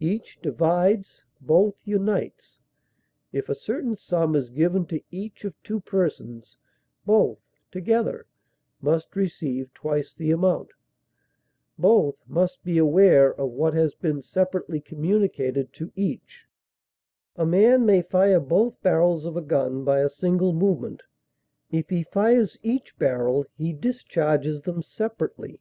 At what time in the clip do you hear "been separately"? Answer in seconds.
13.94-14.80